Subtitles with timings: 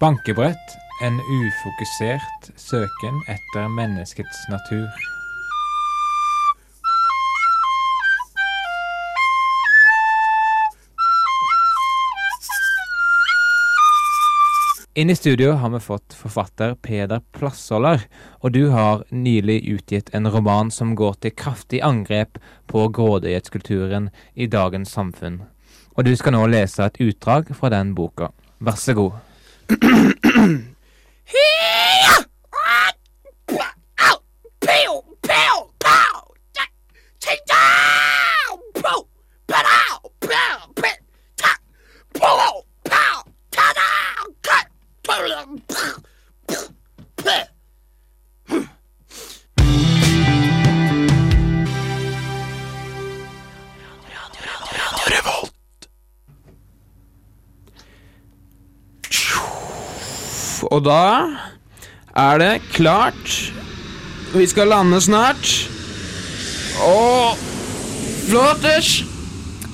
[0.00, 4.88] Bankebrett, en ufokusert søken etter menneskets natur.
[14.94, 18.08] Inn i studio har vi fått forfatter Peder Plassholder,
[18.40, 22.40] og du har nylig utgitt en roman som går til kraftig angrep
[22.72, 25.42] på grådighetskulturen i dagens samfunn.
[25.92, 28.32] Og du skal nå lese et utdrag fra den boka.
[28.64, 29.26] Vær så god.
[31.24, 32.24] hey!
[60.70, 61.04] Og da
[62.14, 63.36] er det klart.
[64.30, 65.54] Vi skal lande snart.
[66.86, 67.38] Og
[68.28, 69.00] flotters!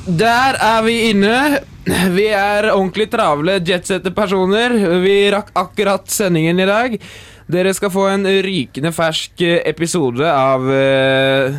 [0.06, 1.61] Der er vi inne.
[2.14, 4.72] Vi er ordentlig travle jetsette personer.
[5.03, 6.94] Vi rakk akkurat sendingen i dag.
[7.47, 11.58] Dere skal få en rykende fersk episode av eh,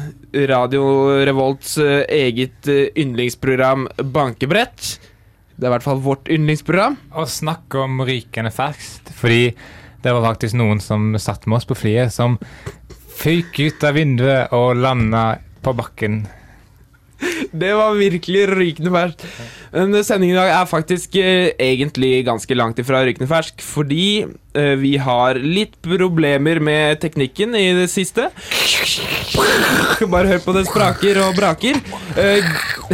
[0.50, 0.88] Radio
[1.28, 4.98] Revolts eh, eget eh, yndlingsprogram Bankebrett.
[5.58, 6.98] Det er i hvert fall vårt yndlingsprogram.
[7.18, 9.52] Og snakk om rykende ferskt, fordi
[10.06, 12.38] det var faktisk noen som satt med oss på flyet, som
[13.18, 16.22] føyk ut av vinduet og landa på bakken.
[17.62, 19.26] Det var virkelig rykende ferskt.
[19.74, 24.76] Men sendingen i dag er faktisk eh, egentlig ganske langt ifra rykende fersk, fordi eh,
[24.80, 28.30] vi har litt problemer med teknikken i det siste.
[30.14, 31.82] Bare hør på det spraker og braker.
[32.18, 32.48] Eh,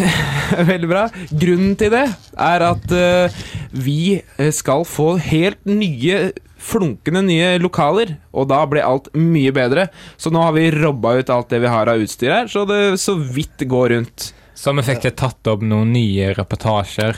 [0.71, 1.07] veldig bra.
[1.31, 6.31] Grunnen til det er at eh, vi eh, skal få helt nye
[6.63, 9.89] flunkende nye lokaler, og da ble alt mye bedre.
[10.17, 12.81] Så nå har vi robba ut alt det vi har av utstyr her, så det
[13.01, 14.31] så vidt går rundt.
[14.53, 17.17] Så vi fikk tatt opp noen nye reportasjer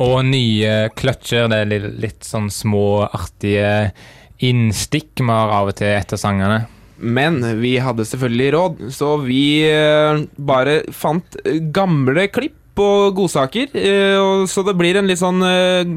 [0.00, 1.50] og nye kløtsjer.
[1.52, 3.92] Det er litt, litt sånn små, artige
[4.40, 6.64] innstikk vi har av og til etter sangene.
[7.00, 11.38] Men vi hadde selvfølgelig råd, så vi eh, bare fant
[11.72, 13.72] gamle klipp og godsaker.
[13.72, 15.94] eh, så det blir en litt sånn eh,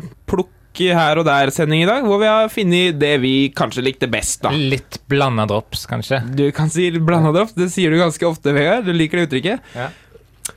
[0.79, 4.51] her og der-sending i dag, hvor vi har funnet det vi kanskje likte best, da.
[4.53, 6.23] Litt blanda drops, kanskje.
[6.34, 7.53] Du kan si blanda drops.
[7.57, 8.88] det sier du ganske ofte, Vegard.
[8.88, 9.75] Du liker det uttrykket.
[9.78, 9.91] Ja.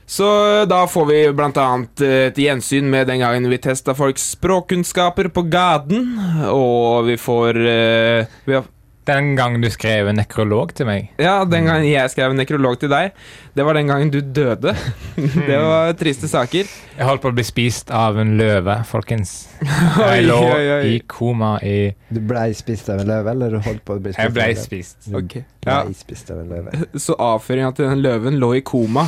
[0.05, 0.27] Så
[0.65, 5.45] da får vi annet eh, et gjensyn med den gangen vi testa folks språkkunnskaper på
[5.51, 6.17] gaten,
[6.51, 8.67] og vi får uh, vi har,
[9.07, 11.09] Den gangen du skrev en nekrolog til meg.
[11.21, 13.13] Ja, den gangen jeg skrev en nekrolog til deg,
[13.55, 14.73] det var den gangen du døde.
[15.47, 16.67] det var triste saker.
[16.97, 19.35] Jeg holdt på å bli spist av en løve, folkens.
[19.97, 20.81] Jeg lå oi, oi.
[20.95, 21.77] i koma i
[22.13, 24.45] Du blei spist av en løve, eller du holdt på å bli spist Jeg blei
[24.45, 24.65] av en løve?
[24.67, 24.97] spist.
[25.07, 25.35] Du Ok,
[25.65, 25.79] ja.
[25.85, 26.79] blei spist av en løve.
[27.05, 29.07] Så avføringa til den løven lå i koma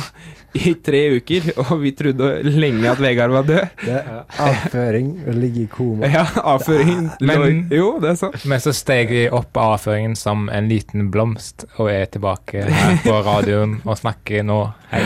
[0.58, 3.76] i tre uker, og vi trodde lenge at Vegard var død.
[3.84, 6.08] Det er avføring å ligge i koma.
[6.10, 6.24] Ja,
[6.54, 8.42] avføringen Men- Jo, det er sant.
[8.50, 13.00] Men så steg vi opp av avføringen som en liten blomst, og er tilbake her
[13.04, 14.72] på radioen og snakker nå.
[14.90, 15.02] Hei.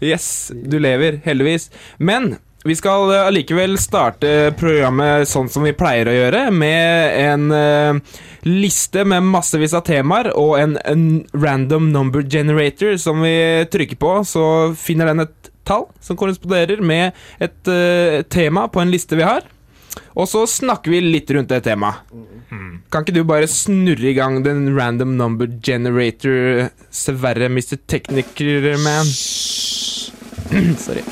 [0.00, 1.70] Yes, du lever, heldigvis.
[1.98, 2.36] Men
[2.66, 8.20] vi skal eh, allikevel starte programmet sånn som vi pleier å gjøre, med en uh,
[8.44, 14.18] liste med massevis av temaer og en, en random number generator som vi trykker på,
[14.26, 19.26] så finner den et tall som korresponderer med et uh, tema på en liste vi
[19.26, 19.46] har.
[20.16, 22.00] Og så snakker vi litt rundt det temaet.
[22.88, 27.76] Kan ikke du bare snurre i gang den random number generator, Sverre, Mr.
[27.84, 29.10] Tekniker, man?
[30.80, 31.04] Sorry.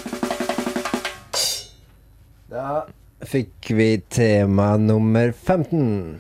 [2.49, 2.85] Da
[3.29, 6.17] fikk vi tema nummer 15.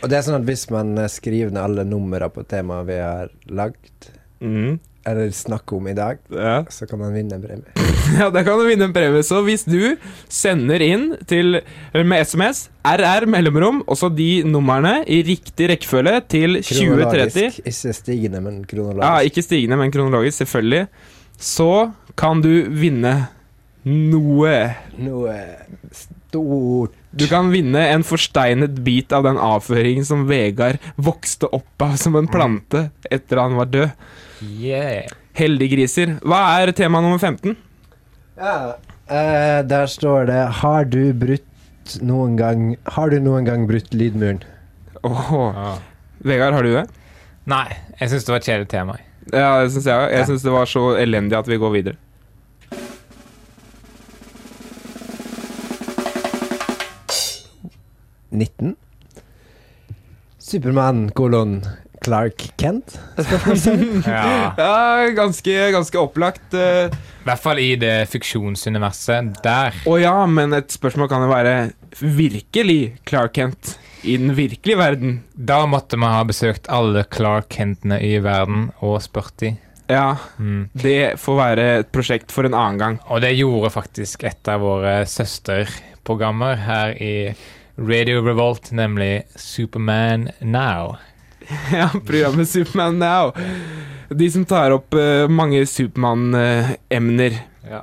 [0.00, 3.32] Og det er sånn at hvis man skriver ned alle numrene på temaet vi har
[3.50, 4.08] lagd,
[4.40, 4.78] Mm.
[5.06, 6.64] eller snakke om i dag, Ja.
[6.68, 7.86] så kan man vinne en premie.
[8.18, 9.22] ja, da kan du vinne en premie.
[9.22, 9.94] Så hvis du
[10.28, 11.60] sender inn til,
[11.94, 17.60] med SMS RR mellomrom, også de numrene i riktig rekkefølge til 2030 Kronologisk.
[17.64, 19.06] Ikke stigende, men kronologisk.
[19.06, 20.86] Ja, ikke stigende, men kronologisk, selvfølgelig.
[21.38, 21.70] Så
[22.18, 23.14] kan du vinne
[23.86, 24.58] noe.
[24.98, 25.38] Noe
[26.28, 26.92] stort.
[27.16, 32.16] Du kan vinne en forsteinet bit av den avføringen som Vegard vokste opp av som
[32.18, 33.90] en plante etter han var død.
[34.42, 35.08] Yeah.
[35.36, 36.18] Heldiggriser.
[36.24, 37.56] Hva er tema nummer 15?
[38.36, 38.76] Ja,
[39.08, 44.42] uh, der står det Har du brutt noen gang Har du noen gang brutt lydmuren?
[45.00, 45.78] Åh, Ah.
[46.20, 46.84] Vegard, har du det?
[47.48, 47.68] Nei,
[48.00, 48.96] jeg syns det var et kjedelig tema.
[49.32, 50.10] Ja, det syns jeg òg.
[50.12, 51.96] Jeg syns det var så elendig at vi går videre.
[58.36, 58.76] 19.
[60.38, 61.60] Supermann kolon
[62.04, 62.98] Clark Kent?
[64.06, 64.54] Ja.
[64.58, 66.54] Ja, ganske, ganske opplagt.
[66.54, 66.86] eh.
[66.92, 69.40] I hvert fall i det fiksjonsuniverset.
[69.42, 69.74] Der.
[69.90, 71.54] Å ja, men et spørsmål kan jo være
[71.98, 72.78] virkelig
[73.08, 73.72] Clark Kent
[74.06, 75.16] i den virkelige verden.
[75.34, 79.56] Da måtte vi ha besøkt alle Clark Kentene i verden og spurt de.
[79.90, 80.68] Ja, Mm.
[80.74, 82.96] det får være et prosjekt for en annen gang.
[83.10, 87.34] Og det gjorde faktisk et av våre søsterprogrammer her i
[87.76, 90.96] Radio Revolt, nemlig Superman Now.
[91.72, 93.32] Ja, programmet Superman Now.
[94.08, 97.36] De som tar opp uh, mange Supermann-emner.
[97.70, 97.82] Ja.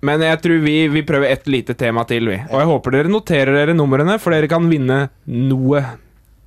[0.00, 2.38] Men jeg tror vi, vi prøver et lite tema til, vi.
[2.52, 5.82] Og jeg håper dere noterer dere numrene, for dere kan vinne noe.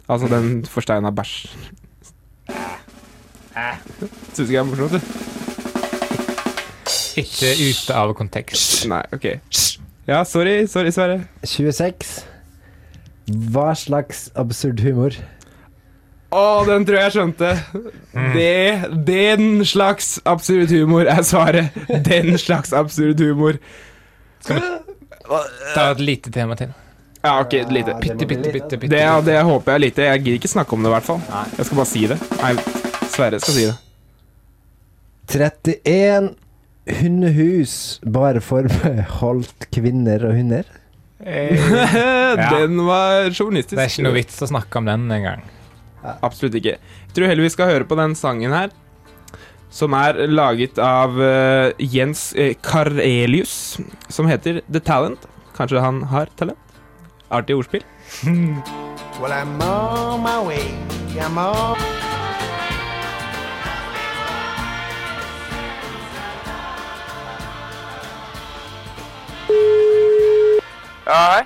[0.10, 1.36] Altså den forsteina bæsj.
[4.32, 5.00] Syns ikke det er morsomt, du?
[7.20, 8.88] Ikke ute av kontekst.
[8.88, 9.32] Nei, ok.
[10.08, 11.26] Ja, sorry, sorry, Sverre.
[11.44, 12.39] 26.
[13.30, 15.16] Hva slags absurd humor?
[16.30, 17.50] Å, den tror jeg jeg skjønte.
[18.36, 21.74] Det, den slags absurd humor er svaret.
[22.06, 23.58] Den slags absurd humor.
[24.46, 26.74] Ta et lite tema til.
[27.20, 27.96] Ja, ok, et lite.
[28.00, 28.92] Bitte, bitte, bitte, bitte.
[28.94, 30.06] Det, det håper jeg lite.
[30.08, 31.24] Jeg gidder ikke snakke om det, i hvert fall.
[31.58, 32.20] Jeg skal bare si det.
[32.40, 32.54] Nei,
[33.12, 33.78] Sverre skal si det.
[35.30, 36.30] 31
[37.00, 37.74] hundehus
[38.10, 40.70] bare forbeholdt kvinner og hunder.
[42.56, 43.76] Den var sjåvinistisk.
[43.76, 45.44] Det er ikke noe vits å snakke om den engang.
[46.24, 46.78] Absolutt ikke.
[46.80, 48.72] Jeg tror heller vi skal høre på den sangen her.
[49.70, 53.78] Som er laget av uh, Jens uh, Karelius,
[54.10, 55.28] som heter The Talent.
[55.58, 56.80] Kanskje han har talent?
[57.30, 57.86] Artig ordspill.
[59.20, 60.72] Well, I'm on my way.
[61.20, 61.76] I'm on.
[71.10, 71.46] Ja, hei.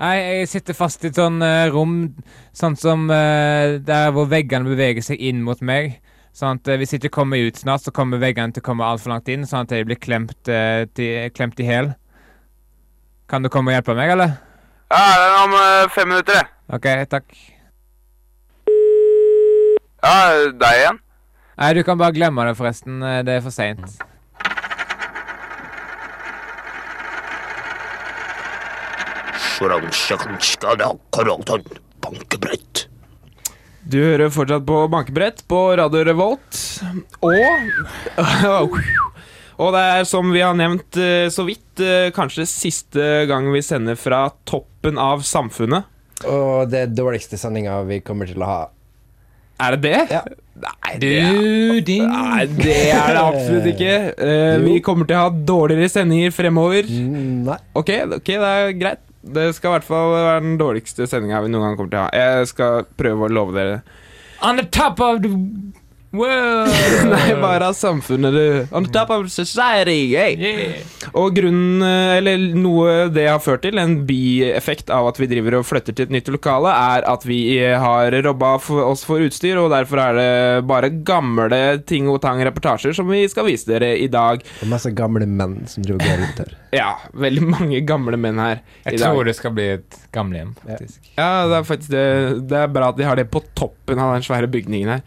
[0.00, 1.96] Nei, jeg sitter fast i et sånn uh, rom,
[2.56, 5.98] sånn som uh, der hvor veggene beveger seg inn mot meg.
[6.34, 8.86] Sånn at uh, Hvis jeg ikke kommer ut snart, så kommer veggene til å komme
[8.88, 11.92] altfor langt inn, sånn at jeg blir klemt, til, klemt i hæl.
[13.30, 14.34] Kan du komme og hjelpe meg, eller?
[14.88, 15.54] Ja, det er om
[15.92, 16.74] fem minutter, det.
[16.74, 17.38] OK, takk.
[20.04, 20.16] Ja,
[20.64, 21.04] deg igjen.
[21.60, 23.04] Nei, du kan bare glemme det, forresten.
[23.24, 24.00] Det er for seint.
[32.02, 32.86] Bankebrett.
[33.86, 36.58] Du hører fortsatt på Bankebrett på Radio Revolt.
[37.22, 38.78] Og
[39.54, 43.60] Og det er som vi har nevnt eh, så vidt, eh, kanskje siste gang vi
[43.62, 45.86] sender fra toppen av samfunnet.
[46.26, 48.58] Og det dårligste sendinga vi kommer til å ha.
[49.62, 50.00] Er det det?
[50.10, 50.24] Ja.
[50.64, 51.38] Nei, det er,
[52.10, 53.94] nei, det er det absolutt ikke.
[54.26, 56.90] Eh, vi kommer til å ha dårligere sendinger fremover.
[56.90, 57.58] Nei.
[57.78, 59.04] Ok, ok, det er greit.
[59.24, 62.04] Det skal i hvert fall være den dårligste sendinga vi noen gang kommer til å
[62.04, 62.10] ha.
[62.12, 63.80] Jeg skal prøve å love dere
[64.44, 65.30] On the top of the
[67.10, 68.76] Nei, bare av samfunnet, du.
[68.76, 70.36] On top of society, hey.
[70.38, 70.84] Yeah.
[71.18, 75.58] Og grunnen, eh, eller noe det har ført til, en bieffekt av at vi driver
[75.58, 78.54] og flytter til et nytt lokale, er at vi har robba
[78.86, 83.24] oss for utstyr, og derfor er det bare gamle ting og tang reportasjer som vi
[83.30, 84.44] skal vise dere i dag.
[84.62, 86.54] Og masse gamle menn som driver og går rundt her.
[86.74, 89.12] Ja, veldig mange gamle menn her Jeg i dag.
[89.14, 91.04] tror det skal bli et gamlehjem, faktisk.
[91.14, 92.06] Ja, det er faktisk det.
[92.50, 95.04] Det er bra at de har det på toppen av den svære bygningen her.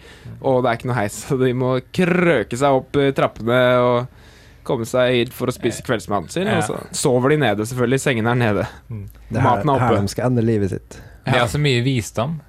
[0.48, 4.24] Og det er ikke noe heis, så de må krøke seg opp eh, trappene og
[4.68, 6.50] komme seg hit for å spise kveldsmaten sin.
[6.50, 6.58] Ja.
[6.60, 8.01] Og så sover de nede, selvfølgelig.
[8.04, 8.66] Sengene er nede.
[8.89, 9.86] Det er Maten er oppe.
[9.94, 10.98] her de skal ende livet sitt.
[11.24, 12.39] Det er altså mye visdom.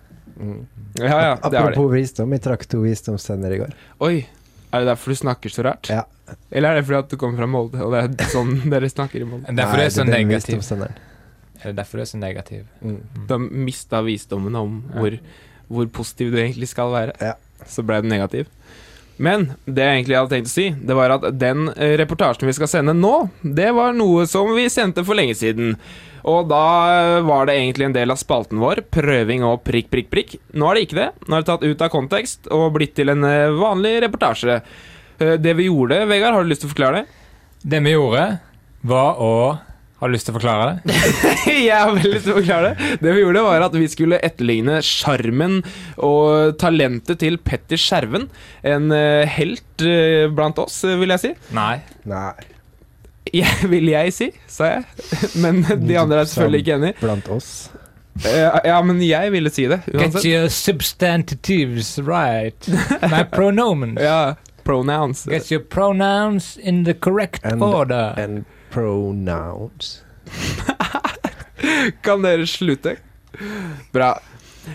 [0.98, 1.58] Ja, ja, det det.
[1.60, 3.72] Apropos visdom, jeg trakk to visdomstenner i går.
[4.06, 4.14] Oi,
[4.72, 5.90] er det derfor du snakker så rart?
[5.92, 6.04] Ja.
[6.50, 9.22] Eller er det fordi at du kommer fra Molde, og det er sånn dere snakker
[9.22, 9.54] i Molde?
[9.54, 10.64] Derfor Nei, er du så negativ.
[11.58, 12.66] Er det derfor du er så negativ?
[12.82, 12.98] Mm.
[13.26, 14.98] Du har mista visdommen om Ja.
[15.00, 15.16] hvor,
[15.68, 17.14] hvor positiv du egentlig skal være.
[17.22, 17.34] Ja.
[17.66, 18.46] Så ble den negativ.
[19.18, 22.54] Men det jeg egentlig hadde tenkt å si, det var at den eh, reportasjen vi
[22.54, 25.74] skal sende nå, det var noe som vi sendte for lenge siden.
[26.28, 26.62] Og da
[26.92, 30.36] eh, var det egentlig en del av spalten vår, prøving og prikk, prikk, prikk.
[30.54, 31.08] Nå er det ikke det.
[31.26, 34.60] Nå er det tatt ut av kontekst og blitt til en eh, vanlig reportasje.
[35.18, 37.22] Det vi gjorde, Vegard, har du lyst til å forklare det?
[37.72, 38.26] Det vi gjorde,
[38.86, 39.32] var å
[39.98, 40.96] Har du lyst til å forklare det?
[41.68, 42.90] Jeg har veldig lyst til å forklare det.
[43.02, 45.56] Det vi gjorde, var at vi skulle etterligne sjarmen
[46.06, 48.28] og talentet til Petter Skjerven.
[48.62, 51.32] En eh, helt eh, blant oss, eh, vil jeg si.
[51.56, 51.80] Nei.
[52.06, 52.30] Nei,
[53.34, 54.86] Jeg, vil jeg si, sa jeg.
[55.42, 56.92] Men de andre er selvfølgelig ikke enig.
[57.02, 57.50] blant oss.
[58.22, 62.66] Eh, Ja, men jeg ville si det, Get your substantives right.
[63.02, 63.98] My pronouns.
[64.02, 64.34] Ja,
[64.66, 65.24] pronouns.
[65.30, 68.14] Get your pronouns in the correct And- order.
[68.16, 70.02] And pronouns.
[72.04, 72.96] Kan dere slutte?
[73.92, 74.14] Bra.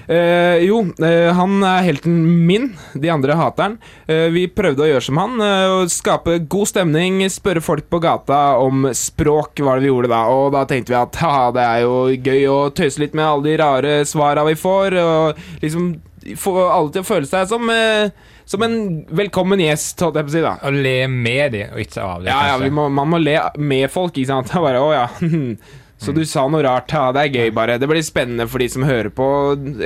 [0.07, 2.15] Eh, jo, eh, han er helten
[2.47, 2.71] min.
[2.93, 3.75] De andre hater han.
[4.07, 5.43] Eh, vi prøvde å gjøre som han.
[5.91, 10.23] skape god stemning, spørre folk på gata om språk, var det vi gjorde da.
[10.33, 13.50] Og da tenkte vi at haha, det er jo gøy å tøyse litt med alle
[13.51, 14.97] de rare svara vi får.
[15.03, 15.93] Og liksom
[16.39, 18.09] få alle til å føle seg som, eh,
[18.45, 20.41] som en velkommen gjest, holdt jeg på å si.
[20.43, 22.67] da Å le med de, og ikke av de, ja, ja, kanskje.
[22.69, 24.51] vi må, man må le med folk, ikke sant?
[24.65, 25.07] Bare, å ja.
[26.03, 27.77] Så du sa noe rart, ja, det er gøy, bare.
[27.79, 29.23] Det blir spennende for de som hører på,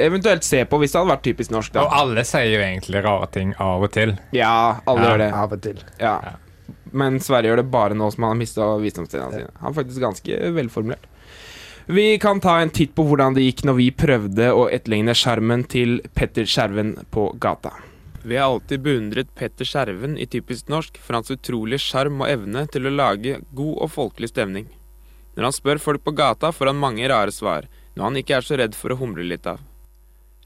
[0.01, 3.27] eventuelt se på, hvis det hadde vært typisk norsk, Og alle sier jo egentlig rare
[3.35, 4.15] ting av og til.
[4.33, 5.11] Ja, alle Ja.
[5.11, 5.27] gjør det.
[5.43, 5.83] Av og til.
[6.01, 6.15] Ja.
[6.97, 9.51] Men Sverre gjør det bare nå som han har mista visdomstennene sine.
[9.61, 11.05] Han er faktisk ganske velformulert.
[11.85, 15.67] Vi kan ta en titt på hvordan det gikk når vi prøvde å etterligne skjermen
[15.69, 17.75] til Petter Skjerven på gata.
[18.27, 22.65] Vi har alltid beundret Petter Skjerven i typisk norsk for hans utrolige sjarm og evne
[22.67, 24.65] til å lage god og folkelig stemning.
[25.37, 28.43] Når han spør folk på gata, får han mange rare svar, noe han ikke er
[28.43, 29.61] så redd for å humre litt av.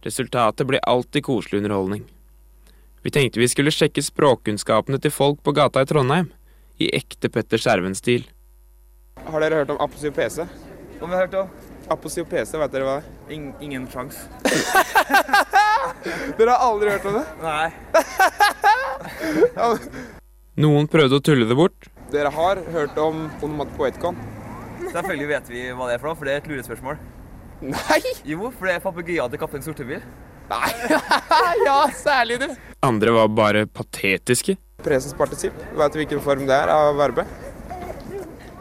[0.06, 2.04] Resultatet blir alltid koselig underholdning.
[3.02, 6.30] Vi tenkte vi skulle sjekke språkkunnskapene til folk på gata i Trondheim,
[6.78, 8.28] i ekte Petter Skjerven-stil.
[9.26, 10.46] Har dere hørt om aposiopese?
[11.02, 11.50] Om vi har hørt om?
[11.90, 13.34] Aposiopese, vet dere hva det er?
[13.34, 14.22] Ing ingen sjans.
[16.38, 17.26] Dere har aldri hørt om det?
[17.42, 17.68] Nei.
[20.62, 21.90] Noen prøvde å tulle det bort.
[22.12, 24.18] Dere har hørt om onomatopoetikon?
[24.92, 27.00] Selvfølgelig vet vi hva det er for noe, for det er et lurespørsmål.
[27.62, 28.02] Nei!
[28.28, 30.02] Jo, for det er papegøyen til Kaptein Sortebil.
[30.52, 30.72] Nei!
[31.68, 32.48] ja, særlig du.
[32.84, 34.58] Andre var bare patetiske.
[34.82, 37.30] Presens partisipp, vet du hvilken form det er av verbet?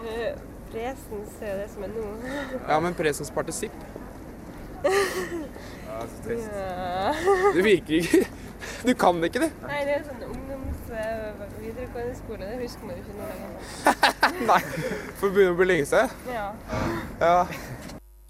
[0.04, 0.36] Eh,
[0.70, 2.04] Presens er det som er nå.
[2.68, 3.74] Ja, men presens partisipp.
[6.00, 7.12] Ja.
[7.54, 8.22] Det virker ikke.
[8.84, 9.50] Du kan ikke det.
[9.66, 10.90] Nei, det er sånn ungdoms...
[10.96, 12.48] eh, videregående skole.
[12.48, 13.54] Det husker man jo ikke noe lenger.
[14.50, 14.60] Nei,
[15.20, 16.14] for å begynne å bli lenge siden.
[16.32, 16.46] Ja.
[17.20, 17.34] Ja.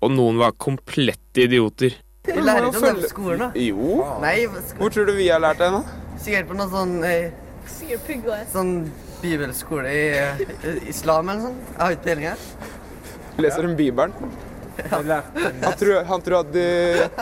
[0.00, 1.98] Og noen var komplette idioter.
[2.26, 3.50] Vi lærer ikke om det på skolen, da.
[3.58, 4.00] Jo.
[4.22, 4.36] Nei,
[4.68, 5.82] sko Hvor tror du vi har lært det nå?
[6.20, 7.30] sikkert på noe sånn, eh,
[7.70, 8.74] Sikkert sånn
[9.22, 10.42] bibelskole i eh,
[10.90, 11.72] islam eller noe sånt.
[11.72, 12.44] Jeg har ikke peiling.
[13.40, 14.12] Leser om Bibelen?
[14.90, 16.66] Han tror, han tror at, de,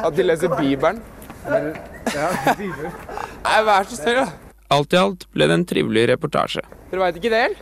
[0.03, 1.01] at de leser Bibelen.
[1.49, 4.29] Nei, vær så snill, da.
[4.75, 6.63] Alt i alt ble det en trivelig reportasje.
[6.91, 7.61] Dere veit ikke det, eller?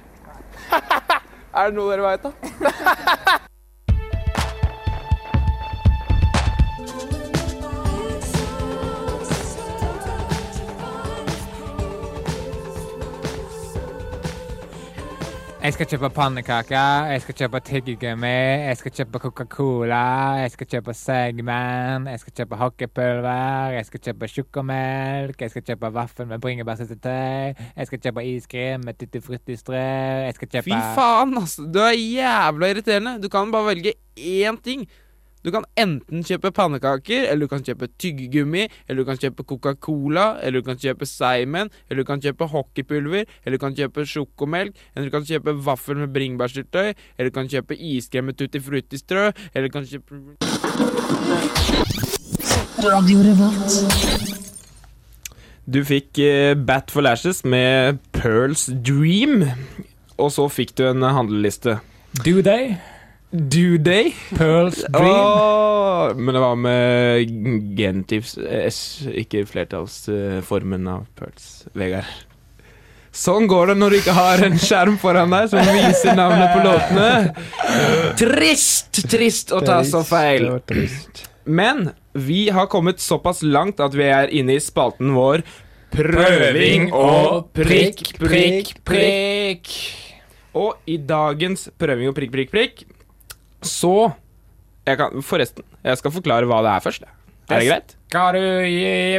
[1.57, 2.31] er det noe dere veit, da?
[15.67, 18.29] Jeg skal kjøpe pannekaker, jeg skal kjøpe tyggegummi,
[18.69, 20.03] jeg skal kjøpe Coca-Cola,
[20.39, 25.91] jeg skal kjøpe Segman, jeg skal kjøpe hockeypulver, jeg skal kjøpe sjokomelk, jeg skal kjøpe
[25.97, 29.83] vaffel med bringebærsyltetøy, jeg skal kjøpe iskrem med tutti frutti-strø,
[30.29, 31.67] jeg skal kjøpe Fy faen, altså.
[31.67, 33.17] Du er jævla irriterende.
[33.19, 34.87] Du kan bare velge én ting.
[35.47, 40.25] Du kan enten kjøpe pannekaker, eller du kan kjøpe tyggegummi, eller du kan kjøpe Coca-Cola,
[40.43, 44.75] eller du kan kjøpe Simon, eller du kan kjøpe hockeypulver, eller du kan kjøpe sjokomelk,
[44.97, 49.29] eller du kan kjøpe vaffel med bringebærsyltetøy, eller du kan kjøpe iskrem med tutti frutti-strø,
[49.55, 50.19] eller du kan kjøpe
[55.71, 59.47] Du fikk eh, Bat for Lashes med Pearls Dream,
[60.19, 61.79] og så fikk du en handleliste.
[62.27, 62.75] Do they?
[63.31, 64.15] Do Day.
[64.37, 65.05] Pearls Dream?
[65.05, 67.33] Oh, men det var med
[67.79, 68.79] genitivs S,
[69.11, 71.67] ikke flertallsformen av Pearls.
[71.75, 72.07] Vegard.
[73.17, 76.63] Sånn går det når du ikke har en skjerm foran deg som viser navnet på
[76.69, 78.15] låtene.
[78.21, 80.51] Trist, trist å ta så feil.
[81.49, 85.43] Men vi har kommet såpass langt at vi er inne i spalten vår
[85.97, 89.71] Prøving og prikk, prikk, prikk.
[90.59, 92.85] Og i dagens prøving og prikk, prikk, prikk
[93.65, 94.13] så
[94.87, 97.07] jeg kan, Forresten, jeg skal forklare hva det er først.
[97.47, 97.93] Er det greit?
[98.11, 98.43] Skal du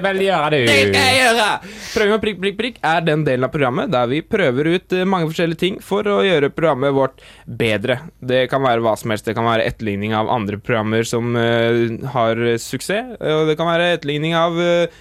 [0.04, 0.58] vel gjøre, du?
[0.68, 1.48] Det skal jeg gjøre!
[1.94, 5.08] Prøving med prikk, prikk, prikk er den delen av programmet der vi prøver ut eh,
[5.08, 8.00] mange forskjellige ting for å gjøre programmet vårt bedre.
[8.20, 9.28] Det kan være hva som helst.
[9.28, 11.84] Det kan være etterligning av andre programmer som uh,
[12.16, 15.00] har suksess, og det kan være etterligning av uh,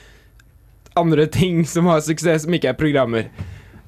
[0.98, 3.30] andre ting som har suksess, som ikke er programmer.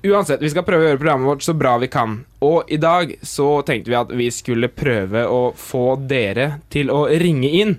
[0.03, 2.21] Uansett, vi skal prøve å gjøre programmet vårt så bra vi kan.
[2.45, 7.07] Og i dag så tenkte vi at vi skulle prøve å få dere til å
[7.11, 7.75] ringe inn.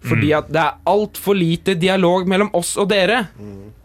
[0.00, 3.26] Fordi at det er altfor lite dialog mellom oss og dere.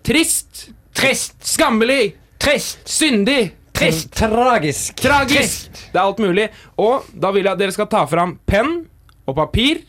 [0.08, 0.70] Trist!
[0.96, 1.36] Trist!
[1.44, 2.14] Skammelig!
[2.40, 2.80] Trist!
[2.88, 3.50] Syndig!
[3.76, 4.14] Trist!
[4.16, 4.96] Tragisk.
[5.04, 5.82] Tragisk!
[5.92, 6.48] Det er alt mulig.
[6.80, 8.86] Og da vil jeg at dere skal ta fram penn
[9.28, 9.84] og papir.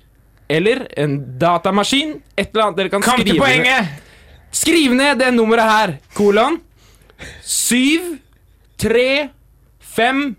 [0.51, 2.17] Eller en datamaskin.
[2.35, 3.47] Et eller annet dere kan Kom til skrive ned.
[3.47, 4.03] poenget!
[4.57, 5.95] Skriv ned det nummeret her.
[6.19, 6.59] Kolon.
[7.43, 8.17] Syv,
[8.77, 9.29] tre,
[9.81, 10.35] fem,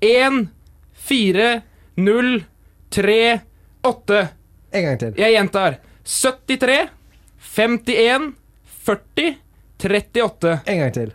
[0.00, 0.48] én,
[0.94, 1.62] fire,
[1.94, 2.44] null,
[2.90, 3.40] tre,
[3.82, 4.28] åtte.
[4.72, 5.14] En gang til.
[5.18, 5.78] Jeg gjentar.
[6.04, 6.88] 73,
[7.56, 8.32] 51,
[8.84, 9.34] 40,
[9.80, 10.58] 38.
[10.66, 11.12] En gang til.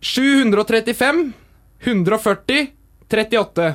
[0.00, 1.32] 735,
[1.84, 2.66] 140,
[3.10, 3.74] 38.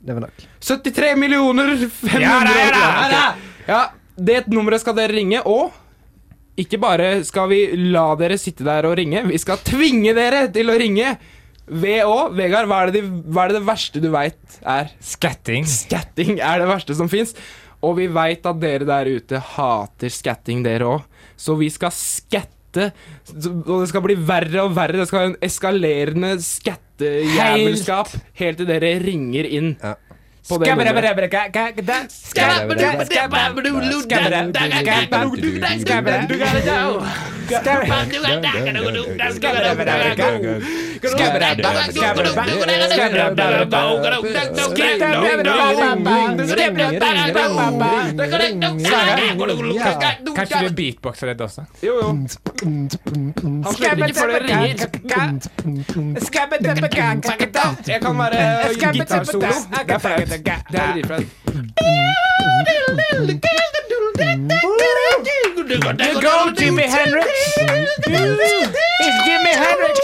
[0.00, 0.46] Det var nok.
[0.60, 3.24] 73 millioner 500 Ja det er da, ja da.
[3.66, 3.80] Ja,
[4.16, 5.72] det nummeret skal dere ringe, og
[6.58, 7.60] ikke bare skal vi
[7.92, 11.14] la dere sitte der og ringe, vi skal tvinge dere til å ringe.
[11.70, 14.90] VÅ, Vegard, hva er det, de, hva er det verste du veit er?
[14.98, 15.68] Skatting.
[15.70, 17.36] Skatting er det verste som fins.
[17.86, 21.06] Og vi veit at dere der ute hater skatting, dere òg.
[21.38, 22.90] Så vi skal skatte.
[23.46, 24.98] Og det skal bli verre og verre.
[25.00, 29.72] Det skal være en eskalerende skattejævelskap helt til dere ringer inn.
[29.80, 29.94] Ja.
[30.50, 32.10] Det.
[50.36, 51.64] Kanskje du beatboxer litt også?
[51.84, 52.08] Jo, jo.
[52.62, 54.76] Han slipper ikke før dere ringer.
[57.86, 58.40] Jeg kan være
[58.92, 59.40] gitarsolo.
[59.40, 60.39] Det er flaut.
[60.44, 61.26] Det er dritflaut.
[65.70, 67.28] You go, Jimi Hendrix.
[69.04, 69.98] It's Jimmy Hendrix.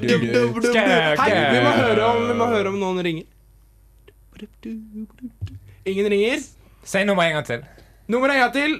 [0.00, 3.26] Hei, vi må høre om, vi må høre om noen ringer.
[5.90, 6.38] Ingen ringer.
[6.90, 7.64] Si nummeret en gang til.
[8.10, 8.78] Nummeret en gang til.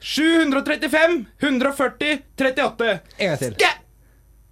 [0.00, 3.00] 735 140 38.
[3.18, 3.56] En gang til.
[3.60, 3.76] Ska-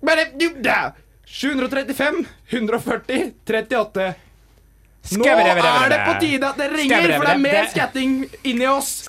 [0.06, 0.78] Bare du da.
[1.26, 4.14] 735 140 38.
[5.12, 9.04] Nå er det på tide at det ringer, for det er mer skatting inni oss.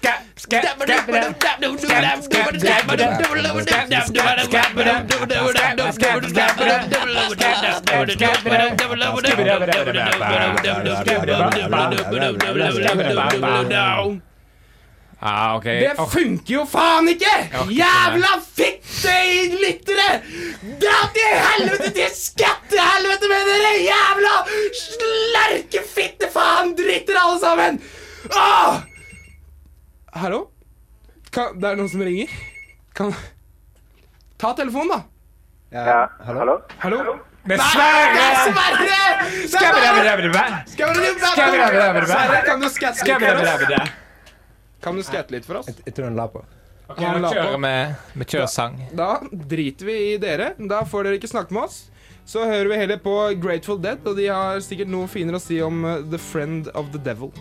[15.22, 15.80] Ah, okay.
[15.80, 17.32] Det funker jo faen ikke!
[17.74, 20.10] Jævla fittelyttere!
[20.82, 24.34] Dra til helvete til skattehelvete med dere jævla
[24.82, 27.80] slerkefittefaen dritter alle sammen!
[28.36, 28.82] Åh!
[30.20, 30.44] Hallo?
[31.34, 32.36] Kan, det er noen som ringer?
[32.96, 33.16] Kan
[34.40, 35.00] Ta telefonen, da.
[35.76, 36.08] Ja.
[36.28, 36.60] Hallo?
[36.84, 37.00] Hallo?
[37.00, 37.16] Hallo?
[37.46, 38.30] Dessverre!
[39.48, 40.64] Skabberabberabberabber.
[40.66, 42.08] Dessverre!
[42.08, 43.04] Sverre, kan du skatte litt for oss?
[43.06, 43.94] Skabberabberabberabber.
[44.86, 45.72] Kan du skate litt for oss?
[45.82, 46.44] Jeg tror han la på.
[46.86, 48.76] Ok, vi kjører med, med kjøresang.
[48.94, 50.52] Da, Da driter vi i dere.
[50.70, 51.80] Da får dere ikke snakke med oss.
[52.30, 55.58] Så hører vi heller på Grateful Dead, og de har sikkert noe finere å si
[55.66, 57.34] om uh, The Friend of the Devil.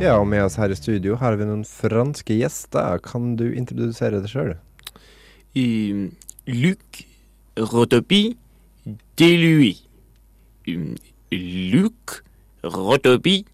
[0.00, 2.96] Ja, og med oss her i studio har vi noen franske gjester.
[3.04, 4.56] Kan du introdusere deg sjøl?
[5.52, 6.08] Um,
[6.48, 7.04] Luc
[7.60, 8.24] Rotopi
[9.20, 9.74] Delui.
[10.68, 10.94] Um,
[11.32, 12.22] Luc
[12.62, 13.44] Rotopi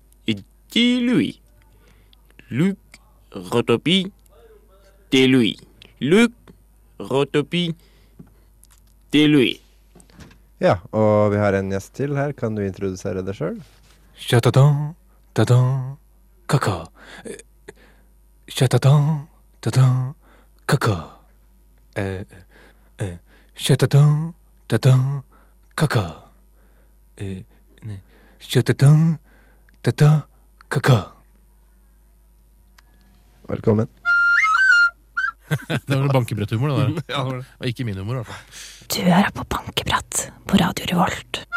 [0.73, 1.41] Delui.
[2.51, 2.77] Luc
[3.33, 4.13] Rotopi
[5.13, 5.57] Delui.
[6.01, 6.33] Luc
[6.99, 7.75] Rotopi
[9.13, 9.61] Delui.
[10.61, 12.33] Ja, og vi har en gjest til her.
[12.35, 13.61] Kan du introdusere deg sjøl?
[16.51, 16.77] Kaka.
[17.25, 17.39] Eh,
[20.67, 20.97] kaka.
[21.95, 22.25] Eh,
[22.99, 23.19] eh,
[25.77, 26.07] kaka.
[27.17, 27.45] Eh,
[28.39, 29.19] ne.
[29.83, 30.23] Tata,
[30.69, 31.13] kaka.
[33.49, 33.89] Velkommen.
[35.87, 37.03] Det var bankebretthumor, det der.
[37.15, 38.43] ja, det var ikke min humor, i hvert fall.
[38.89, 41.48] Du hører på Bankebrett på Radio Revolt.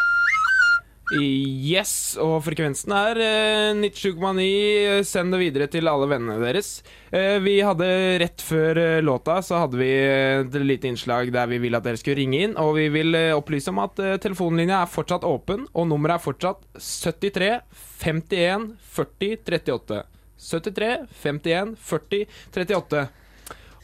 [1.11, 5.01] Yes, og frekvensen er uh, 97,9.
[5.07, 6.69] Send det videre til alle vennene deres.
[7.11, 7.87] Eh, vi hadde
[8.21, 11.83] Rett før eh, låta så hadde vi eh, et lite innslag der vi ville at
[11.87, 12.55] dere skulle ringe inn.
[12.61, 16.63] Og vi vil eh, opplyse om at telefonlinja er fortsatt åpen, og nummeret er fortsatt
[16.79, 17.51] 73
[18.05, 20.03] 51 40 38.
[20.41, 20.93] 73
[21.25, 22.23] 51 40
[22.55, 23.07] 38.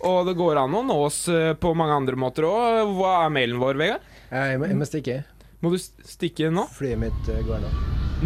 [0.08, 2.94] Og det går an å nå oss eh, på mange andre måter òg.
[2.98, 4.14] Hva er mailen vår, Vegard?
[4.32, 5.24] Jeg må stikke.
[5.66, 6.68] Må du stikke nå?
[6.78, 7.70] Flyet mitt eh, går nå.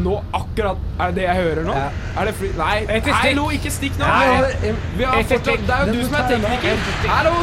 [0.03, 1.73] Nå akkurat Er det det jeg hører nå?
[1.75, 1.87] Ja.
[2.21, 2.49] Er det fly...
[2.59, 4.07] Nei, Ikke hallo, ikke stikk nå!
[4.07, 5.63] Nei, Vi har fortsatt.
[5.67, 6.83] Det er jo du som er tekniker.
[7.11, 7.33] Hallo!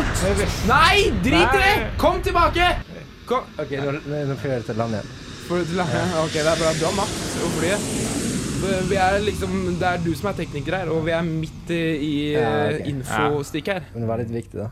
[0.68, 1.72] Nei, drit i det!
[2.00, 2.68] Kom tilbake!
[3.28, 3.48] Kom.
[3.60, 3.96] OK, nå,
[4.30, 5.10] nå får jeg til land igjen.
[5.48, 5.88] Får du til å-
[6.24, 6.72] Ok, det er bra.
[6.80, 7.88] Du har makt over flyet.
[8.88, 12.32] Vi er liksom Det er du som er tekniker her, og vi er midt i
[12.34, 12.92] Ja, okay.
[12.92, 13.84] infostikk her.
[13.92, 14.70] Men det var litt viktig, da.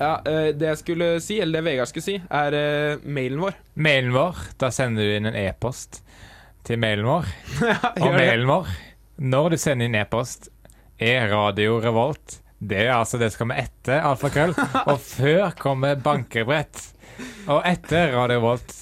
[0.00, 3.54] Ja, eh, Det jeg skulle si, eller det Vegard skulle si, er eh, mailen vår.
[3.76, 6.00] Mailen vår, da sender du inn en e-post
[6.66, 7.28] til mailen vår.
[8.02, 8.72] Og mailen vår,
[9.22, 10.48] når du sender inn e-post,
[10.98, 12.40] er Radio Revolt.
[12.64, 14.54] Det er altså det som kommer etter alfakrøll.
[14.90, 16.80] Og før kommer bankebrett.
[17.46, 18.80] Og etter Radio Revolt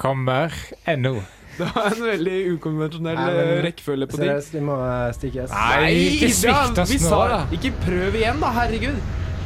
[0.00, 0.54] kommer
[0.96, 1.18] NO.
[1.60, 4.30] Det var en veldig ukonvensjonell Nei, men- eh, rekkefølge på ting.
[4.30, 4.76] Seriøst, de må
[5.18, 5.50] stikkes.
[5.52, 7.42] Nei, ikke svikt oss vi nå, sa-.
[7.52, 8.96] Ikke prøv igjen, da, herregud.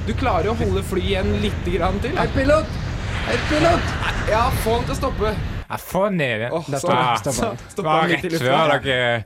[0.05, 2.13] Du klarer å holde flyet igjen litt grann til.
[2.19, 2.75] Hei, pilot!
[3.25, 3.93] Hei, pilot!
[4.29, 5.31] Ja, få den til å stoppe.
[5.65, 6.57] Ja, få den ned igjen.
[6.69, 9.25] Så- stopper Ah, så- Det stoppa var rett før dere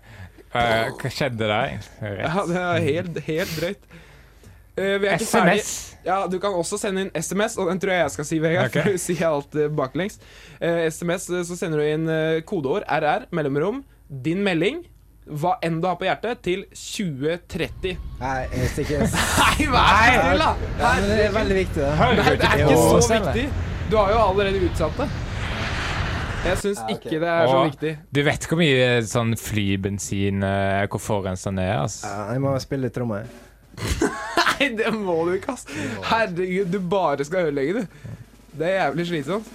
[0.55, 1.79] eh, Hva skjedde der?
[2.01, 2.21] Rett.
[2.23, 3.83] Ja, det er helt, helt drøyt.
[4.79, 5.27] Uh, vi er ikke.
[5.27, 5.97] SMS.
[6.07, 8.67] Ja, Du kan også sende inn SMS, og den tror jeg jeg skal si, Vegard.
[8.71, 8.83] Okay.
[8.83, 10.21] For du sier alt eh, baklengs.
[10.63, 14.85] Uh, SMS, eh, så sender du inn eh, kodeord RR, mellomrom, din melding,
[15.29, 17.97] hva enn du har på hjertet, til 2030.
[18.21, 20.51] Nei, jeg stikker Nei, vær så snill, da!
[20.81, 21.95] Ja, men det er veldig viktig, det.
[22.01, 23.47] Nei, det er ikke så viktig.
[23.89, 25.09] Du har jo allerede utsatt det.
[26.47, 26.95] Jeg syns Ja, okay.
[26.95, 27.93] ikke det er så Og- viktig.
[28.15, 31.81] Du vet hvor mye sånn flybensin eh, Hvor forurensende det er?
[31.83, 32.07] Altså.
[32.13, 33.19] Ja, jeg må spille litt tromme.
[34.39, 35.67] Nei, det må du ikke, ass.
[36.09, 38.15] Herregud, du bare skal ødelegge, du.
[38.59, 39.51] Det er jævlig slitsomt.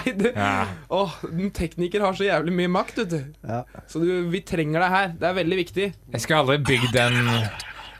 [0.00, 0.66] Nei, det Ja.
[0.90, 3.20] Åh, en tekniker har så jævlig mye makt, vet du.
[3.46, 3.62] Ja.
[3.86, 5.08] Så du, vi trenger deg her.
[5.20, 5.90] Det er veldig viktig.
[6.14, 7.20] Jeg skal aldri bygge den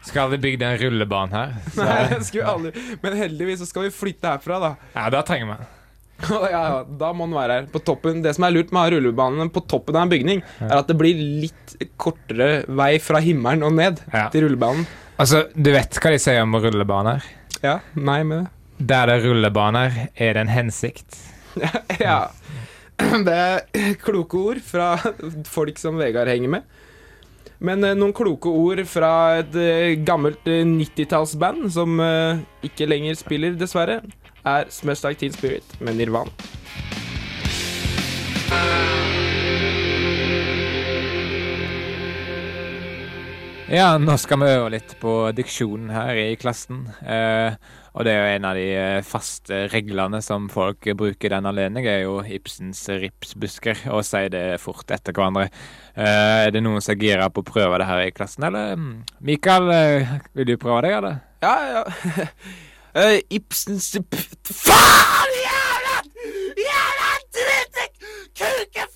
[0.07, 1.51] Skal aldri bygge den rullebanen her.
[1.75, 2.71] Så, Nei, vi aldri
[3.03, 4.71] Men heldigvis så skal vi flytte herfra, da.
[4.97, 5.69] ja, da trenger vi
[6.31, 6.63] ja, ja,
[7.01, 7.67] da må den være her.
[7.73, 10.43] På toppen Det som er lurt med å ha rullebanen på toppen av en bygning,
[10.61, 14.27] er at det blir litt kortere vei fra himmelen og ned Ja.
[14.29, 14.85] til rullebanen.
[15.21, 17.25] Altså, du vet hva de sier om rullebaner?
[17.65, 18.51] Ja, nei med det.
[18.93, 21.17] Der det er rullebaner, er det en hensikt.
[22.01, 22.21] Ja.
[23.01, 24.93] Det er kloke ord fra
[25.49, 26.67] folk som Vegard henger med.
[27.61, 33.19] Men eh, noen kloke ord fra et eh, gammelt eh, 90-tallsband som eh, ikke lenger
[33.21, 34.01] spiller, dessverre,
[34.41, 36.33] er Smash Like Teen Spirit med Nirvan.
[43.71, 46.89] Ja, nå skal vi øve litt på diksjonen her i klassen.
[47.07, 47.55] Eh,
[47.95, 51.87] og det er jo en av de eh, faste reglene som folk bruker den anledning,
[51.87, 55.47] er jo Ibsens ripsbusker, og sier det fort etter hverandre.
[55.95, 58.75] Eh, er det noen som er gira på å prøve det her i klassen, eller?
[58.75, 58.93] mm,
[59.31, 61.23] Mikael, eh, vil du prøve deg, eller?
[61.47, 61.85] Ja, ja.
[62.99, 63.93] uh, Ibsens
[64.51, 66.03] Faen, jævla
[66.67, 68.03] Jævla drittsekk!
[68.35, 68.91] Kuke,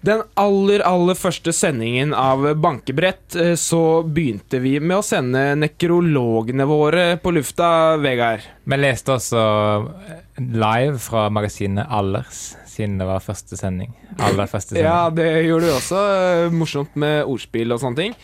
[0.00, 6.64] Den aller, aller første sendingen av Bankebrett, eh, så begynte vi med å sende nekrologene
[6.64, 8.46] våre på lufta, Vegard.
[8.64, 10.22] Vi leste også eh,
[10.56, 13.92] live fra magasinet Allers, siden det var første sending.
[14.16, 14.88] Aller første sending.
[14.88, 16.00] Ja, det gjorde vi også.
[16.46, 18.16] eh, Morsomt med ordspill og sånne ting.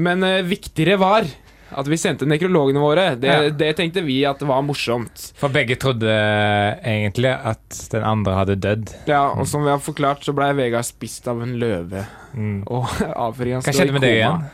[0.00, 1.28] Men eh, viktigere var
[1.78, 3.04] at vi sendte nekrologene våre.
[3.20, 3.50] Det, Ja.
[3.50, 5.32] det tenkte vi at var morsomt.
[5.38, 8.94] For begge trodde eh, egentlig at den andre hadde dødd.
[9.08, 12.04] Ja, Og som vi har forklart, så blei Vegard spist av en løve.
[12.34, 12.62] Mm.
[12.66, 12.86] Og
[13.26, 14.44] avføringen Hva står i skjedde med deg igjen?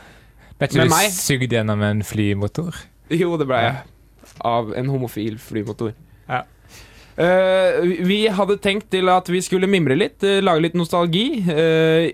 [0.59, 2.75] Ble ikke du sugd gjennom en flymotor?
[3.09, 3.75] Jo, det blei jeg.
[4.45, 5.93] Av en homofil flymotor.
[6.29, 6.43] Ja.
[7.19, 11.43] Uh, vi- hadde tenkt til at vi skulle mimre litt, uh, lage litt nostalgi.
[11.51, 12.11] eh,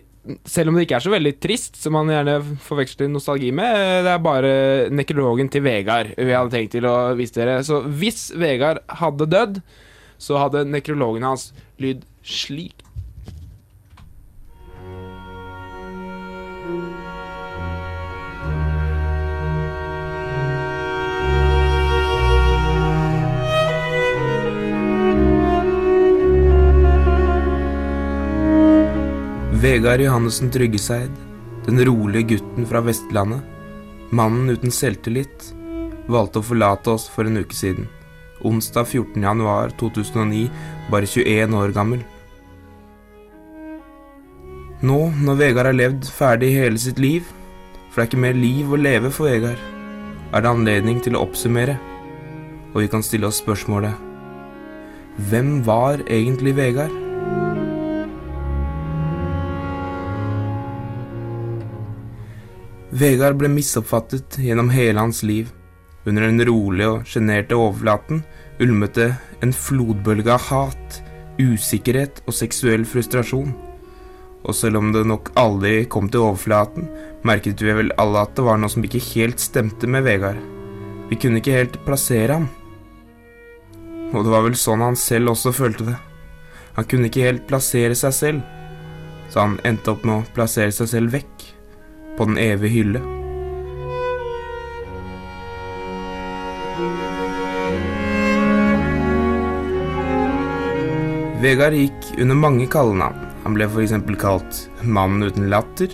[0.48, 3.76] selv om det ikke er så veldig trist, som man gjerne forveksler nostalgi med.
[3.78, 4.54] eh, det er bare
[4.94, 7.60] nekrologen til Vegard vi hadde tenkt til å vise dere.
[7.66, 9.62] Så hvis Vegard hadde dødd,
[10.18, 12.85] så hadde nekrologen hans lyd slik.
[29.66, 31.10] Vegard Johannessen Tryggeseid,
[31.66, 33.42] den rolige gutten fra Vestlandet,
[34.14, 35.48] mannen uten selvtillit,
[36.06, 37.88] valgte å forlate oss for en uke siden.
[38.46, 39.24] Onsdag 14.
[39.26, 40.44] januar 2009,
[40.94, 42.04] bare 21 år gammel.
[44.86, 47.32] Nå, når Vegard har levd ferdig hele sitt liv,
[47.90, 49.64] for det er ikke mer liv å leve for Vegard,
[50.30, 51.80] er det anledning til å oppsummere,
[52.76, 53.98] og vi kan stille oss spørsmålet
[55.32, 57.02] Hvem var egentlig Vegard?
[62.96, 65.50] Vegard ble misoppfattet gjennom hele hans liv.
[66.08, 68.22] Under den rolige og sjenerte overflaten
[68.64, 69.08] ulmet det
[69.44, 71.00] en flodbølge av hat,
[71.36, 73.50] usikkerhet og seksuell frustrasjon.
[74.46, 76.88] Og selv om det nok aldri kom til overflaten,
[77.28, 80.40] merket vi vel alle at det var noe som ikke helt stemte med Vegard.
[81.10, 82.48] Vi kunne ikke helt plassere ham.
[84.14, 85.98] Og det var vel sånn han selv også følte det.
[86.80, 88.48] Han kunne ikke helt plassere seg selv,
[89.28, 91.52] så han endte opp med å plassere seg selv vekk
[92.18, 93.04] på den evige hylle.
[101.46, 103.22] Vegard gikk under mange kallenavn.
[103.44, 103.94] Han ble f.eks.
[104.18, 105.92] kalt Mannen uten latter.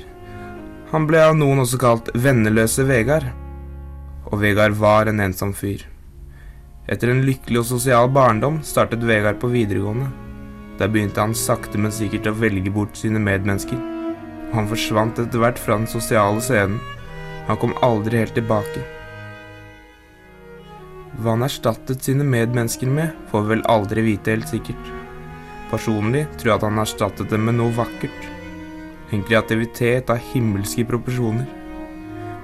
[0.94, 3.28] Han ble av noen også kalt Venneløse Vegard.
[4.32, 5.84] Og Vegard var en ensom fyr.
[6.88, 10.08] Etter en lykkelig og sosial barndom startet Vegard på videregående.
[10.80, 13.91] Der begynte han sakte, men sikkert å velge bort sine medmennesker.
[14.52, 16.82] Han forsvant etter hvert fra den sosiale scenen.
[17.48, 18.84] Han kom aldri helt tilbake.
[21.22, 24.92] Hva han erstattet sine medmennesker med, får vi vel aldri vite helt sikkert.
[25.72, 28.28] Personlig tror jeg at han erstattet dem med noe vakkert.
[29.12, 31.48] En kreativitet av himmelske proporsjoner.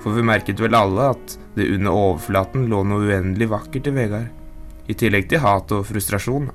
[0.03, 4.29] For vi merket vel alle at det under overflaten lå noe uendelig vakkert i Vegard.
[4.87, 6.51] I tillegg til hat og frustrasjon.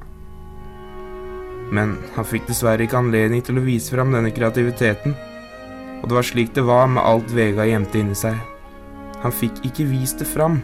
[1.72, 5.16] Men han fikk dessverre ikke anledning til å vise fram denne kreativiteten.
[6.02, 8.36] Og det var slik det var med alt Vegard gjemte inni seg.
[9.22, 10.58] Han fikk ikke vist det fram.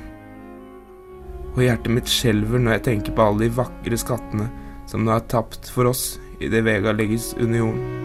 [1.54, 4.48] Og hjertet mitt skjelver når jeg tenker på alle de vakre skattene
[4.90, 7.98] som nå er tapt for oss idet Vegard legges under jorden.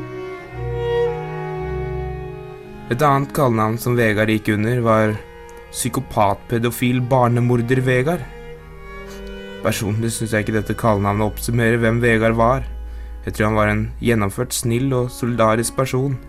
[2.93, 5.15] Et annet kallenavn som Vegard gikk under, var
[5.71, 8.21] psykopatpedofil barnemorder Vegard.
[9.63, 12.67] Personlig syns jeg ikke dette kallenavnet oppsummerer hvem Vegard var.
[13.23, 16.19] Jeg tror han var en gjennomført snill og solidarisk person.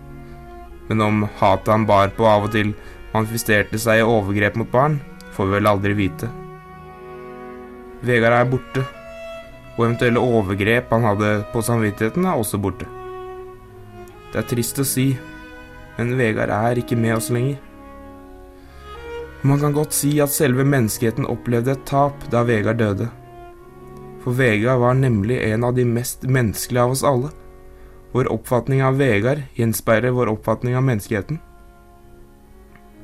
[0.88, 2.74] Men om hatet han bar på av og til
[3.14, 4.98] manifesterte seg i overgrep mot barn,
[5.34, 6.30] får vi vel aldri vite.
[8.04, 8.82] Vegard er borte,
[9.74, 12.88] og eventuelle overgrep han hadde på samvittigheten, er også borte.
[14.32, 15.12] Det er trist å si,
[15.96, 17.60] men Vegard er ikke med oss lenger.
[19.44, 23.10] Man kan godt si at selve menneskeheten opplevde et tap da Vegard døde.
[24.24, 27.30] For Vegard var nemlig en av de mest menneskelige av oss alle.
[28.14, 31.38] Vår oppfatning av Vegard gjenspeiler vår oppfatning av menneskeheten.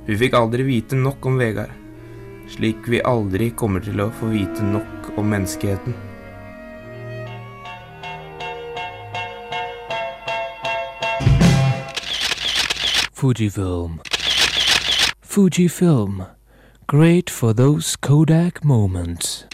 [0.06, 1.72] Vi fikk aldri vite nok om Vegard,
[2.48, 5.96] slik vi aldri kommer til å få vite nok om menneskeheten.
[13.18, 13.98] Fujifilm.
[15.22, 16.22] Fujifilm.
[16.86, 19.44] Great for those Kodak moments.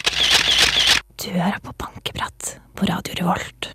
[1.17, 3.73] Du hører på Bankeprat på Radio Revolt.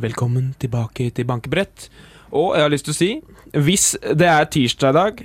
[0.00, 1.90] Velkommen tilbake til Bankebrett.
[2.32, 3.10] Og jeg har lyst til å si,
[3.52, 5.18] hvis det er tirsdag i dag,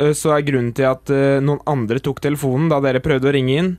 [0.00, 3.34] eh, så er grunnen til at eh, noen andre tok telefonen da dere prøvde å
[3.36, 3.74] ringe inn,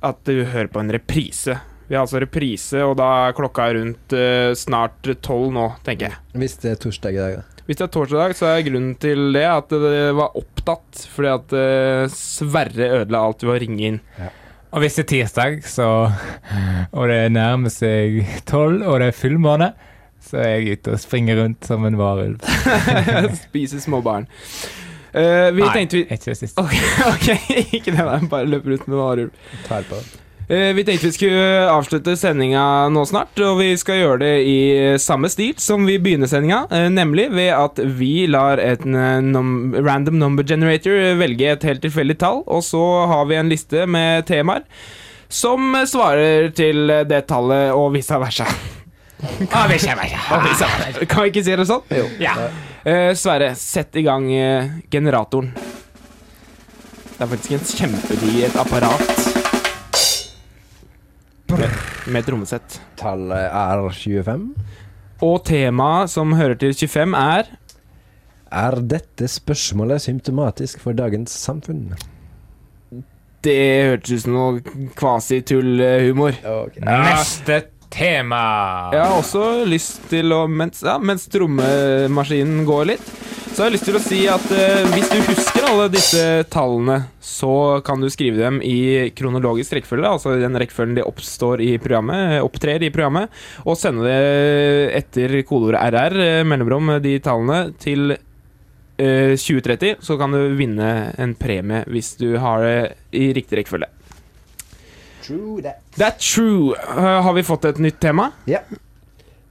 [0.00, 1.58] at du hører på en reprise.
[1.84, 6.22] Vi har altså reprise, og da er klokka rundt eh, snart tolv nå, tenker jeg.
[6.32, 7.64] Hvis det er torsdag i dag, da.
[7.68, 11.04] Hvis det er torsdag, i dag, så er grunnen til det at det var opptatt
[11.12, 11.54] fordi at
[12.12, 14.00] Sverre ødela alt ved å ringe inn.
[14.74, 15.88] Og hvis det er tirsdag, så
[16.92, 19.70] Og det nærmer seg tolv, og det er fullmåne,
[20.24, 22.40] så er jeg ute og springer rundt som en varulv.
[23.46, 24.26] Spiser småbarn.
[25.14, 26.58] Uh, vi Nei, tenkte vi ikke det siste.
[26.58, 26.82] Okay,
[27.12, 27.28] ok,
[27.76, 29.48] ikke det der, bare løper ut med varulv.
[30.48, 34.58] Eh, vi tenkte vi skulle avslutte sendinga nå snart, og vi skal gjøre det i
[35.00, 39.72] samme stil som vi begynner sendinga, eh, nemlig ved at vi lar et eh, num
[39.78, 44.26] random number generator velge et helt tilfeldig tall, og så har vi en liste med
[44.28, 44.68] temaer
[45.32, 48.48] som svarer til det tallet og vice versa.
[49.56, 50.18] Ah, vice versa.
[50.36, 51.06] Og vice versa.
[51.08, 51.86] Kan vi ikke si det sånn?
[51.96, 52.04] Jo.
[52.20, 52.34] Ja.
[52.84, 55.54] Eh, Sverre, sett i gang eh, generatoren.
[55.54, 59.13] Det er faktisk en kjempedigert apparat.
[62.04, 62.80] Med, trommesett.
[63.00, 64.48] Tallet er 25.
[65.24, 67.52] Og temaet som hører til 25, er
[68.54, 71.94] Er dette spørsmålet symptomatisk for dagens samfunn?
[73.44, 73.56] Det
[73.88, 74.60] hørtes ut som noe
[74.96, 76.36] kvasitullhumor.
[76.84, 78.42] Neste tema.
[78.92, 83.10] Jeg har også lyst til å Mens, ja, mens trommemaskinen går litt,
[83.54, 86.96] så har jeg lyst til å si at eh, hvis du husker alle disse tallene,
[87.22, 91.68] så kan du skrive dem i kronologisk rekkefølge, altså i den rekkefølgen de oppstår i
[91.78, 93.30] programmet, opptrer i programmet,
[93.62, 100.34] og sende det etter kodeordet RR, eh, mellomrom, de tallene, til eh, 2030, så kan
[100.34, 102.80] du vinne en premie hvis du har det
[103.14, 103.86] i riktig rekkefølge.
[105.22, 105.78] True that.
[105.94, 106.74] That's true.
[106.74, 108.32] Eh, har vi fått et nytt tema?
[108.50, 108.64] Ja.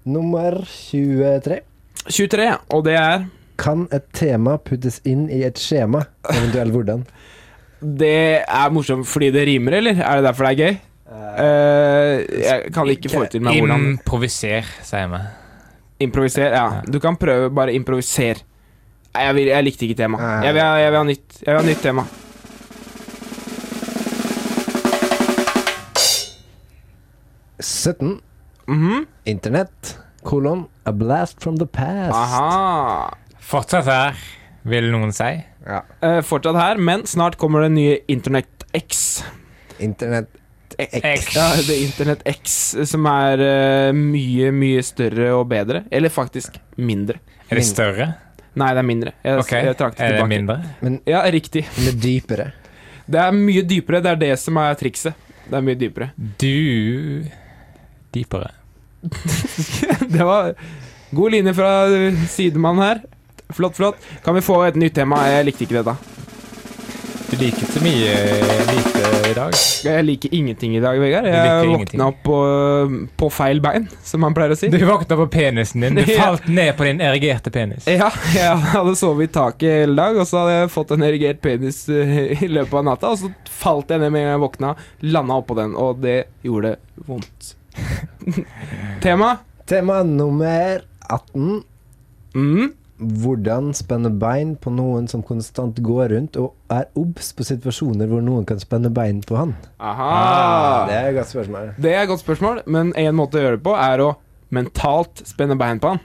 [0.03, 1.61] Nummer 23.
[2.11, 3.23] 23, og det er
[3.63, 6.01] Kan et tema puttes inn i et skjema?
[6.33, 7.05] Eventuelt hvordan?
[7.79, 10.01] Det er morsomt fordi det rimer, eller?
[10.03, 10.81] Er det derfor det er gøy?
[11.13, 15.21] Uh, jeg kan ikke forestille meg hvordan Improviser, sier vi.
[16.03, 16.81] Improviser, ja.
[16.83, 18.43] Du kan prøve bare improviser.
[19.13, 20.43] Nei, jeg, vil, jeg likte ikke temaet.
[20.43, 22.07] Jeg, jeg vil ha nytt, jeg vil ha nytt tema.
[27.63, 28.19] «17.
[28.67, 29.05] -hmm.
[29.23, 32.15] Internett, kolon, a blast from the past.
[32.15, 33.22] Aha.
[33.43, 34.21] Fortsatt her,
[34.67, 35.31] vil noen si.
[35.67, 39.23] Eh, fortsatt her, men snart kommer det nye Internett X.
[39.79, 40.31] Internett
[40.79, 41.35] Internett X.
[41.35, 42.57] Ja, det er Internett X
[42.89, 45.83] som er uh, mye, mye større og bedre.
[45.93, 47.19] Eller faktisk mindre.
[47.49, 48.09] Er det større?
[48.57, 49.13] Nei, det er mindre.
[49.25, 50.57] Jeg, Ok, jeg trakk det Er det mindre?
[50.81, 51.65] Men Ja, riktig.
[51.85, 52.51] med dypere.
[53.05, 54.01] Det er mye dypere.
[54.01, 55.13] Det er det som er trikset.
[55.45, 56.11] Det er mye dypere.
[56.17, 57.25] Du
[58.13, 58.51] Dypere.
[60.13, 60.53] det var
[61.11, 61.71] god linje fra
[62.29, 63.01] sidemannen her.
[63.53, 63.95] Flott, flott.
[64.25, 65.23] Kan vi få et nytt tema?
[65.29, 66.13] Jeg likte ikke dette.
[67.33, 68.09] Du liker ikke mye
[68.67, 69.55] lite i dag.
[69.87, 71.25] Jeg liker ingenting i dag, Vegard.
[71.25, 72.35] Jeg våkna opp på,
[73.17, 74.69] på feil bein, som man pleier å si.
[74.69, 75.97] Du våkna på penisen din.
[75.97, 77.87] Du falt ned på din erigerte penis.
[77.89, 81.41] Ja, jeg hadde sovet i taket hele dag, og så hadde jeg fått en erigert
[81.41, 83.15] penis eh, i løpet av natta.
[83.15, 84.75] Og så falt jeg ned med en gang jeg våkna,
[85.15, 86.75] landa oppå den, og det gjorde
[87.09, 87.55] vondt.
[89.07, 89.33] Tema?
[89.65, 91.63] Tema nummer 18.
[92.37, 92.73] Mm.
[93.03, 98.23] Hvordan spenne bein på noen som konstant går rundt og er obs på situasjoner hvor
[98.23, 99.53] noen kan spenne bein på han.
[99.79, 100.07] Aha.
[100.13, 101.69] Ah, Det er et godt spørsmål.
[101.77, 104.09] Det er et godt spørsmål, men en måte å gjøre det på er å
[104.53, 106.01] mentalt spenne bein på han.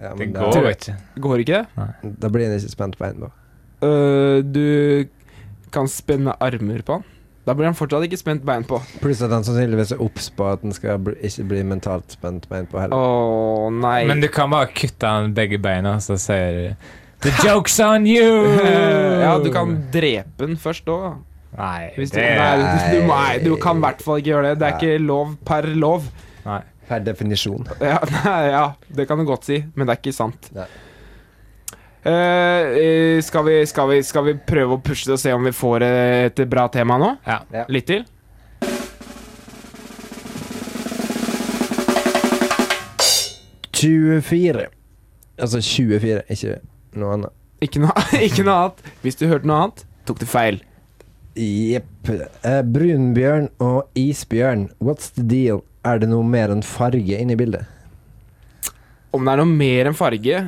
[0.00, 0.96] Ja, Det det går ikke.
[1.22, 1.64] Går ikke?
[2.02, 3.30] da blir han ikke spent bein på.
[3.84, 5.06] Uh, du
[5.74, 7.04] kan spenne armer på han.
[7.44, 8.78] Da blir han fortsatt ikke spent bein på.
[9.02, 12.48] Pluss at han sannsynligvis er obs på at han skal bli, ikke bli mentalt spent
[12.48, 12.96] bein på heller.
[12.96, 14.06] Oh, nei.
[14.08, 16.72] Men du kan bare kutte han begge beina, så sier
[17.24, 18.24] The joke's on you!
[19.24, 21.20] ja, du kan drepe den først òg.
[21.54, 24.48] Nei, Hvis du, det nei, du, du, nei, du kan i hvert fall ikke gjøre
[24.48, 24.54] det.
[24.60, 26.08] Det er ikke lov per lov.
[26.44, 26.62] Nei.
[26.88, 27.68] Per definisjon.
[27.80, 28.64] Ja, nei, ja,
[28.96, 30.50] det kan du godt si, men det er ikke sant.
[30.56, 30.66] Nei.
[32.04, 35.46] Eh, eh, skal, vi, skal, vi, skal vi prøve å pushe det og se om
[35.48, 37.14] vi får et bra tema nå?
[37.24, 37.38] Ja.
[37.54, 37.64] Ja.
[37.72, 38.04] Litt til?
[43.74, 44.66] «24».
[45.34, 46.58] Altså 24, ikke
[47.00, 47.32] noe annet.
[47.64, 48.92] Ikke noe, ikke noe annet.
[49.02, 50.60] Hvis du hørte noe annet, tok du feil.
[51.40, 51.88] Jepp.
[52.44, 55.64] Uh, brunbjørn og isbjørn, what's the deal?
[55.88, 57.64] Er det noe mer enn farge inne i bildet?
[59.16, 60.44] Om det er noe mer enn farge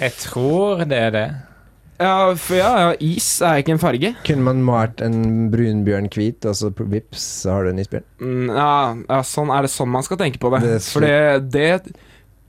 [0.00, 1.26] Jeg tror det er det.
[2.02, 4.10] Ja, for ja, ja, is er ikke en farge.
[4.26, 8.06] Kunne man malt en brunbjørn hvit, og så vips, så har du en isbjørn?
[8.18, 8.70] Mm, ja,
[9.06, 10.64] ja, sånn er det sånn man skal tenke på det.
[10.66, 11.94] Det For det, det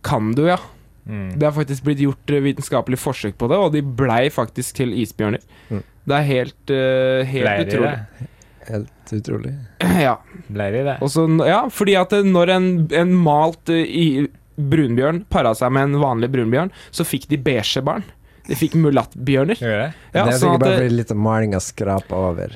[0.06, 0.58] kan du, ja.
[1.06, 1.36] Mm.
[1.38, 4.96] Det har faktisk blitt gjort eh, vitenskapelig forsøk på det, og de blei faktisk til
[4.98, 5.44] isbjørner.
[5.70, 5.84] Mm.
[6.06, 7.92] Det er helt, uh, helt Ble utrolig.
[7.92, 8.32] det?
[8.72, 9.54] Helt utrolig.
[10.06, 10.18] Ja.
[10.52, 10.98] Blei de det?
[11.06, 12.66] Også, ja, fordi at når en,
[12.98, 14.26] en malt uh, i,
[14.58, 18.06] brunbjørn para seg med en vanlig brunbjørn, så fikk de beige barn.
[18.46, 19.58] De fikk mulattbjørner.
[19.60, 19.90] Gjør det?
[20.14, 22.56] Ja, det er sånn sikkert bare det, fordi litt av malinga skrapa over.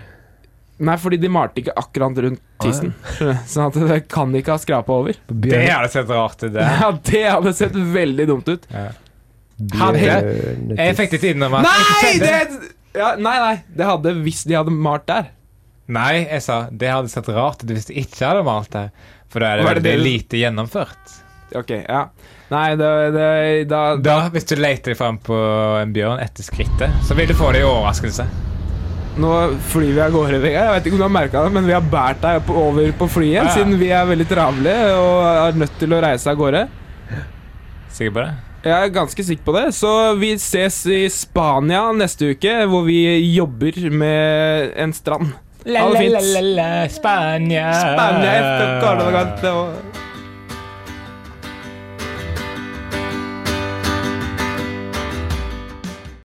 [0.79, 2.93] nei, fordi de malte ikke akkurat rundt tissen.
[3.51, 5.17] Sånn at det kan de ikke ha skrapa over.
[5.27, 5.51] Bjørn.
[5.51, 6.67] Det hadde sett rart ut, det.
[6.83, 8.67] Ja, det hadde sett veldig dumt ut.
[8.71, 8.85] Ja.
[9.81, 11.67] Hadde Jeg fikk det ikke innom meg.
[11.67, 12.35] Nei, det
[12.95, 13.55] ja, Nei, nei.
[13.75, 15.33] Det hadde hvis de hadde malt der.
[15.89, 18.93] Nei, jeg sa det hadde sett rart ut hvis de ikke hadde malt der.
[19.29, 21.17] For da er det det veldig det lite gjennomført.
[21.55, 22.03] Ok, ja.
[22.49, 23.29] Nei, det, det
[23.69, 25.38] da, Da, hvis du leter deg fram på
[25.81, 28.25] en bjørn etter skrittet, så vil du få det i overraskelse.
[29.19, 29.31] Nå
[29.71, 30.65] flyr vi av gårde, Vegard.
[30.69, 33.07] Jeg vet ikke om du har merka det, men vi har båret deg over på
[33.12, 33.47] flyet Ja.
[33.53, 36.67] siden vi er veldig travle og er nødt til å reise av gårde.
[37.91, 38.29] Sikker på det?
[38.63, 42.99] Jeg er ganske sikker på det, så vi ses i Spania neste uke, hvor vi
[43.33, 45.31] jobber med en strand.
[45.65, 46.33] La, Ha det la, fint.
[46.33, 47.67] la, la, la, Spania.
[47.75, 49.73] Spania og